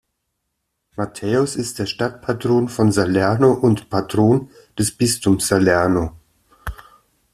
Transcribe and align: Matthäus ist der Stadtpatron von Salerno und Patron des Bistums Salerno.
Matthäus 0.95 1.55
ist 1.55 1.77
der 1.77 1.85
Stadtpatron 1.85 2.69
von 2.69 2.91
Salerno 2.91 3.51
und 3.53 3.91
Patron 3.91 4.49
des 4.79 4.97
Bistums 4.97 5.47
Salerno. 5.47 6.15